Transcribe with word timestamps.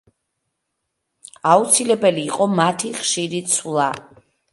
აუცილებელი 1.51 2.23
იყო 2.29 2.47
მათი 2.61 2.91
ხშირი 3.03 3.43
ცვლა. 3.53 3.91